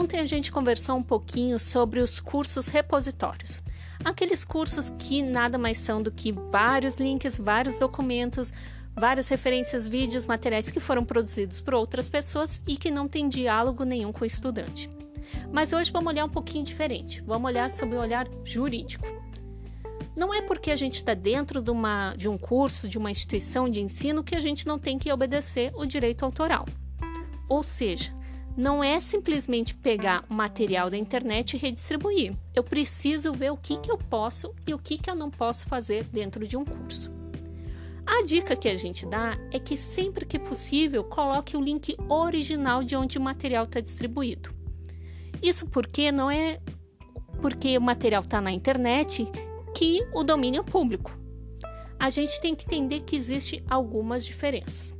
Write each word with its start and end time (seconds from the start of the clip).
Ontem 0.00 0.18
a 0.18 0.24
gente 0.24 0.50
conversou 0.50 0.96
um 0.96 1.02
pouquinho 1.02 1.58
sobre 1.58 2.00
os 2.00 2.20
cursos 2.20 2.68
repositórios. 2.68 3.62
Aqueles 4.02 4.42
cursos 4.42 4.88
que 4.98 5.22
nada 5.22 5.58
mais 5.58 5.76
são 5.76 6.02
do 6.02 6.10
que 6.10 6.32
vários 6.32 6.94
links, 6.94 7.36
vários 7.36 7.78
documentos, 7.78 8.50
várias 8.96 9.28
referências, 9.28 9.86
vídeos, 9.86 10.24
materiais 10.24 10.70
que 10.70 10.80
foram 10.80 11.04
produzidos 11.04 11.60
por 11.60 11.74
outras 11.74 12.08
pessoas 12.08 12.62
e 12.66 12.78
que 12.78 12.90
não 12.90 13.06
tem 13.06 13.28
diálogo 13.28 13.84
nenhum 13.84 14.10
com 14.10 14.22
o 14.22 14.26
estudante. 14.26 14.88
Mas 15.52 15.70
hoje 15.74 15.92
vamos 15.92 16.10
olhar 16.10 16.24
um 16.24 16.30
pouquinho 16.30 16.64
diferente. 16.64 17.20
Vamos 17.20 17.50
olhar 17.50 17.68
sobre 17.68 17.96
o 17.96 18.00
olhar 18.00 18.26
jurídico. 18.42 19.06
Não 20.16 20.32
é 20.32 20.40
porque 20.40 20.70
a 20.70 20.76
gente 20.76 20.94
está 20.94 21.12
dentro 21.12 21.60
de, 21.60 21.70
uma, 21.70 22.14
de 22.16 22.26
um 22.26 22.38
curso, 22.38 22.88
de 22.88 22.96
uma 22.96 23.10
instituição 23.10 23.68
de 23.68 23.82
ensino, 23.82 24.24
que 24.24 24.34
a 24.34 24.40
gente 24.40 24.66
não 24.66 24.78
tem 24.78 24.98
que 24.98 25.12
obedecer 25.12 25.70
o 25.74 25.84
direito 25.84 26.24
autoral. 26.24 26.64
Ou 27.46 27.62
seja, 27.62 28.18
não 28.56 28.82
é 28.82 28.98
simplesmente 29.00 29.74
pegar 29.74 30.24
o 30.28 30.34
material 30.34 30.90
da 30.90 30.96
internet 30.96 31.54
e 31.54 31.58
redistribuir. 31.58 32.34
Eu 32.54 32.62
preciso 32.62 33.32
ver 33.32 33.50
o 33.50 33.56
que, 33.56 33.78
que 33.78 33.90
eu 33.90 33.96
posso 33.96 34.54
e 34.66 34.74
o 34.74 34.78
que, 34.78 34.98
que 34.98 35.08
eu 35.10 35.14
não 35.14 35.30
posso 35.30 35.66
fazer 35.66 36.04
dentro 36.04 36.46
de 36.46 36.56
um 36.56 36.64
curso. 36.64 37.10
A 38.06 38.24
dica 38.24 38.56
que 38.56 38.68
a 38.68 38.74
gente 38.74 39.06
dá 39.06 39.38
é 39.52 39.58
que 39.58 39.76
sempre 39.76 40.26
que 40.26 40.38
possível 40.38 41.04
coloque 41.04 41.56
o 41.56 41.60
link 41.60 41.96
original 42.08 42.82
de 42.82 42.96
onde 42.96 43.18
o 43.18 43.20
material 43.20 43.64
está 43.64 43.80
distribuído. 43.80 44.52
Isso 45.40 45.66
porque 45.66 46.10
não 46.10 46.30
é 46.30 46.60
porque 47.40 47.78
o 47.78 47.80
material 47.80 48.22
está 48.22 48.40
na 48.40 48.50
internet 48.50 49.26
que 49.74 50.06
o 50.12 50.24
domínio 50.24 50.60
é 50.60 50.64
público. 50.64 51.16
A 51.98 52.10
gente 52.10 52.40
tem 52.40 52.54
que 52.54 52.64
entender 52.64 53.00
que 53.00 53.14
existe 53.14 53.62
algumas 53.68 54.24
diferenças. 54.24 54.92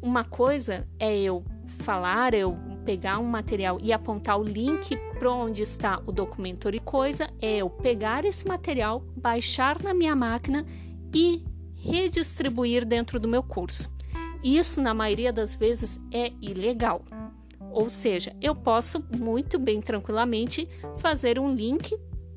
Uma 0.00 0.24
coisa 0.24 0.88
é 0.98 1.16
eu 1.18 1.44
falar, 1.80 2.34
eu 2.34 2.56
pegar 2.86 3.18
um 3.18 3.24
material 3.24 3.78
e 3.82 3.92
apontar 3.92 4.40
o 4.40 4.44
link 4.44 4.96
para 5.18 5.30
onde 5.32 5.60
está 5.60 6.00
o 6.06 6.12
documento 6.12 6.70
e 6.70 6.78
coisa, 6.78 7.28
é 7.42 7.56
eu 7.56 7.68
pegar 7.68 8.24
esse 8.24 8.46
material, 8.46 9.04
baixar 9.16 9.82
na 9.82 9.92
minha 9.92 10.14
máquina 10.14 10.64
e 11.12 11.44
redistribuir 11.74 12.86
dentro 12.86 13.18
do 13.18 13.26
meu 13.26 13.42
curso. 13.42 13.90
Isso, 14.42 14.80
na 14.80 14.94
maioria 14.94 15.32
das 15.32 15.56
vezes, 15.56 16.00
é 16.12 16.32
ilegal. 16.40 17.04
Ou 17.72 17.90
seja, 17.90 18.34
eu 18.40 18.54
posso 18.54 19.04
muito 19.14 19.58
bem 19.58 19.80
tranquilamente 19.80 20.68
fazer 20.98 21.40
um 21.40 21.52
link 21.52 21.92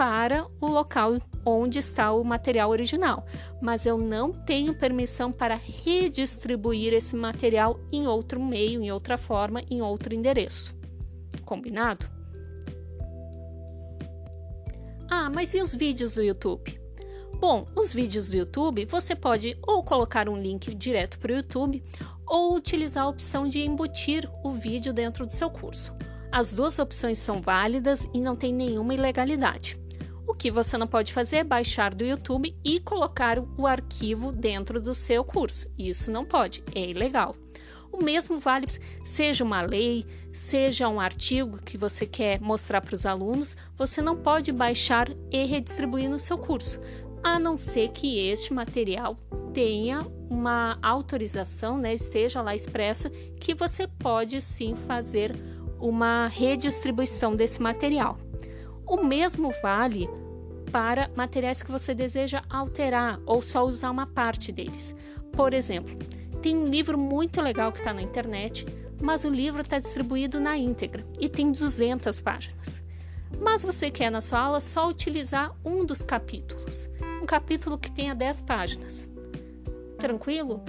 para 0.00 0.46
o 0.62 0.66
local 0.66 1.20
onde 1.44 1.78
está 1.78 2.10
o 2.10 2.24
material 2.24 2.70
original, 2.70 3.26
mas 3.60 3.84
eu 3.84 3.98
não 3.98 4.32
tenho 4.32 4.74
permissão 4.74 5.30
para 5.30 5.54
redistribuir 5.54 6.94
esse 6.94 7.14
material 7.14 7.78
em 7.92 8.06
outro 8.06 8.42
meio, 8.42 8.82
em 8.82 8.90
outra 8.90 9.18
forma, 9.18 9.60
em 9.70 9.82
outro 9.82 10.14
endereço. 10.14 10.74
Combinado? 11.44 12.08
Ah, 15.10 15.28
mas 15.28 15.52
e 15.52 15.60
os 15.60 15.74
vídeos 15.74 16.14
do 16.14 16.22
YouTube? 16.22 16.80
Bom, 17.38 17.66
os 17.76 17.92
vídeos 17.92 18.30
do 18.30 18.38
YouTube 18.38 18.86
você 18.86 19.14
pode 19.14 19.54
ou 19.60 19.84
colocar 19.84 20.30
um 20.30 20.40
link 20.40 20.74
direto 20.74 21.18
para 21.18 21.32
o 21.32 21.36
YouTube 21.36 21.84
ou 22.26 22.56
utilizar 22.56 23.04
a 23.04 23.08
opção 23.10 23.46
de 23.46 23.60
embutir 23.60 24.26
o 24.42 24.50
vídeo 24.50 24.94
dentro 24.94 25.26
do 25.26 25.34
seu 25.34 25.50
curso. 25.50 25.92
As 26.32 26.54
duas 26.54 26.78
opções 26.78 27.18
são 27.18 27.42
válidas 27.42 28.08
e 28.14 28.20
não 28.20 28.34
tem 28.34 28.54
nenhuma 28.54 28.94
ilegalidade. 28.94 29.78
O 30.26 30.34
que 30.34 30.50
você 30.50 30.78
não 30.78 30.86
pode 30.86 31.12
fazer 31.12 31.36
é 31.36 31.44
baixar 31.44 31.94
do 31.94 32.04
YouTube 32.04 32.54
e 32.64 32.80
colocar 32.80 33.38
o 33.56 33.66
arquivo 33.66 34.32
dentro 34.32 34.80
do 34.80 34.94
seu 34.94 35.24
curso. 35.24 35.68
Isso 35.78 36.10
não 36.10 36.24
pode, 36.24 36.62
é 36.74 36.88
ilegal. 36.88 37.36
O 37.92 38.02
mesmo 38.02 38.38
vale 38.38 38.66
seja 39.04 39.42
uma 39.42 39.62
lei, 39.62 40.06
seja 40.32 40.88
um 40.88 41.00
artigo 41.00 41.58
que 41.58 41.76
você 41.76 42.06
quer 42.06 42.40
mostrar 42.40 42.80
para 42.80 42.94
os 42.94 43.04
alunos, 43.04 43.56
você 43.76 44.00
não 44.00 44.16
pode 44.16 44.52
baixar 44.52 45.08
e 45.30 45.44
redistribuir 45.44 46.08
no 46.08 46.20
seu 46.20 46.38
curso, 46.38 46.80
a 47.22 47.38
não 47.38 47.58
ser 47.58 47.90
que 47.90 48.18
este 48.28 48.52
material 48.54 49.18
tenha 49.52 50.06
uma 50.30 50.78
autorização, 50.80 51.76
né, 51.76 51.94
esteja 51.94 52.40
lá 52.40 52.54
expresso 52.54 53.10
que 53.40 53.54
você 53.54 53.88
pode 53.88 54.40
sim 54.40 54.76
fazer 54.86 55.34
uma 55.80 56.28
redistribuição 56.28 57.34
desse 57.34 57.60
material. 57.60 58.18
O 58.90 59.04
mesmo 59.04 59.52
vale 59.62 60.10
para 60.72 61.08
materiais 61.14 61.62
que 61.62 61.70
você 61.70 61.94
deseja 61.94 62.42
alterar 62.50 63.20
ou 63.24 63.40
só 63.40 63.64
usar 63.64 63.88
uma 63.88 64.04
parte 64.04 64.50
deles. 64.50 64.96
Por 65.32 65.54
exemplo, 65.54 65.96
tem 66.42 66.56
um 66.56 66.66
livro 66.66 66.98
muito 66.98 67.40
legal 67.40 67.70
que 67.70 67.78
está 67.78 67.94
na 67.94 68.02
internet, 68.02 68.66
mas 69.00 69.22
o 69.22 69.28
livro 69.28 69.62
está 69.62 69.78
distribuído 69.78 70.40
na 70.40 70.58
íntegra 70.58 71.06
e 71.20 71.28
tem 71.28 71.52
200 71.52 72.20
páginas. 72.20 72.82
Mas 73.40 73.62
você 73.62 73.92
quer 73.92 74.10
na 74.10 74.20
sua 74.20 74.40
aula 74.40 74.60
só 74.60 74.88
utilizar 74.88 75.54
um 75.64 75.84
dos 75.84 76.02
capítulos, 76.02 76.90
um 77.22 77.26
capítulo 77.26 77.78
que 77.78 77.92
tenha 77.92 78.12
10 78.12 78.40
páginas. 78.40 79.08
Tranquilo? 79.98 80.64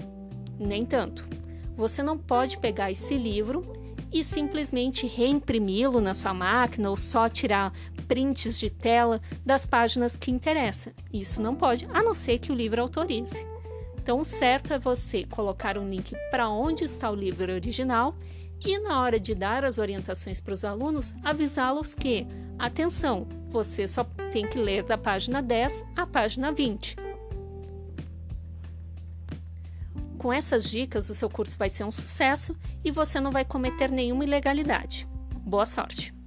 Nem 0.59 0.85
tanto. 0.85 1.27
Você 1.73 2.03
não 2.03 2.19
pode 2.19 2.59
pegar 2.59 2.91
esse 2.91 3.17
livro 3.17 3.81
e 4.13 4.23
simplesmente 4.23 5.07
reimprimi-lo 5.07 6.01
na 6.01 6.13
sua 6.13 6.33
máquina 6.33 6.89
ou 6.89 6.97
só 6.97 7.29
tirar 7.29 7.73
prints 8.11 8.59
de 8.59 8.69
tela 8.69 9.21
das 9.45 9.65
páginas 9.65 10.17
que 10.17 10.29
interessam. 10.29 10.91
Isso 11.13 11.41
não 11.41 11.55
pode, 11.55 11.87
a 11.93 12.03
não 12.03 12.13
ser 12.13 12.39
que 12.39 12.51
o 12.51 12.55
livro 12.55 12.81
autorize. 12.81 13.47
Então, 13.97 14.19
o 14.19 14.25
certo 14.25 14.73
é 14.73 14.77
você 14.77 15.23
colocar 15.23 15.77
um 15.77 15.89
link 15.89 16.13
para 16.29 16.49
onde 16.49 16.83
está 16.83 17.09
o 17.09 17.15
livro 17.15 17.53
original 17.53 18.13
e, 18.59 18.77
na 18.79 19.01
hora 19.01 19.17
de 19.17 19.33
dar 19.33 19.63
as 19.63 19.77
orientações 19.77 20.41
para 20.41 20.53
os 20.53 20.65
alunos, 20.65 21.15
avisá-los 21.23 21.95
que, 21.95 22.27
atenção, 22.59 23.25
você 23.49 23.87
só 23.87 24.03
tem 24.29 24.45
que 24.45 24.57
ler 24.57 24.83
da 24.83 24.97
página 24.97 25.41
10 25.41 25.85
à 25.95 26.05
página 26.05 26.51
20. 26.51 26.97
Com 30.17 30.33
essas 30.33 30.69
dicas, 30.69 31.09
o 31.09 31.15
seu 31.15 31.29
curso 31.29 31.57
vai 31.57 31.69
ser 31.69 31.85
um 31.85 31.91
sucesso 31.91 32.53
e 32.83 32.91
você 32.91 33.21
não 33.21 33.31
vai 33.31 33.45
cometer 33.45 33.89
nenhuma 33.89 34.25
ilegalidade. 34.25 35.07
Boa 35.45 35.65
sorte! 35.65 36.20